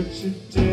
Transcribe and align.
你。 0.00 0.69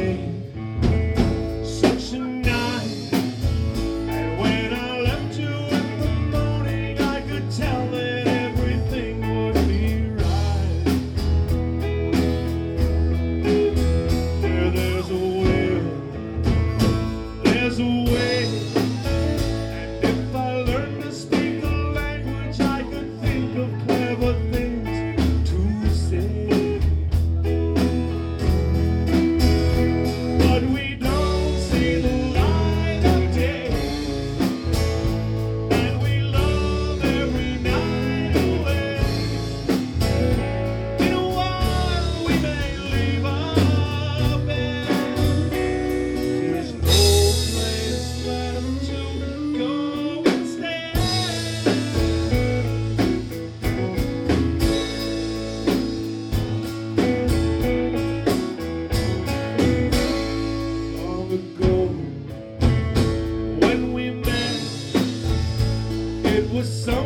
was 66.57 66.85
so 66.85 66.96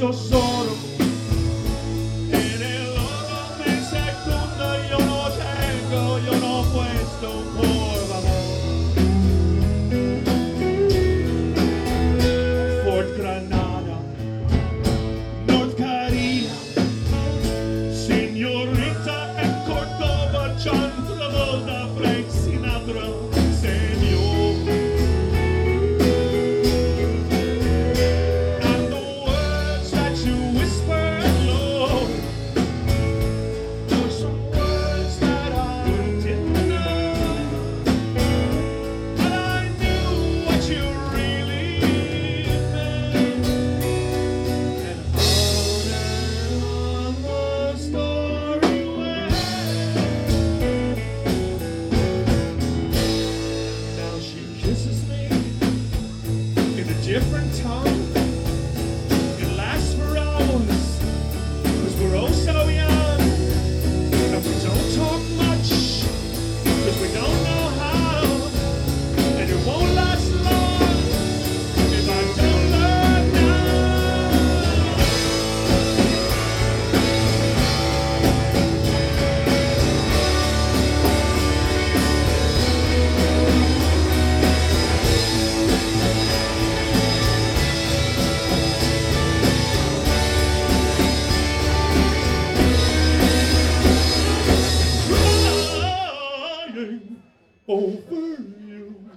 mucho 0.00 0.12
solo. 0.14 0.72
En 2.30 2.62
el 2.62 2.88
otro 2.92 3.38
me 3.58 3.72
secunda, 3.84 4.88
yo 4.88 4.98
no 4.98 5.28
tengo, 5.28 6.18
yo 6.20 6.32
no 6.40 6.54
puesto, 6.72 7.28
por 7.54 7.98
favor. 8.08 8.48
Fort 12.84 13.10
Granada, 13.18 13.96
North 15.46 15.78
señorita 17.92 19.18
en 19.42 19.52
Córdoba, 19.66 20.42
over 97.70 98.16
you. 98.16 99.09